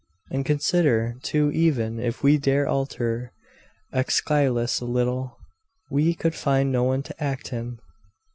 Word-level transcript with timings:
'And 0.31 0.43
consider, 0.47 1.13
too, 1.21 1.51
even 1.51 1.99
if 1.99 2.23
we 2.23 2.39
dare 2.39 2.67
alter 2.67 3.33
Aeschylus 3.93 4.79
a 4.81 4.85
little, 4.85 5.37
we 5.91 6.15
could 6.15 6.33
find 6.33 6.71
no 6.71 6.81
one 6.83 7.03
to 7.03 7.23
act 7.23 7.49
him. 7.49 7.77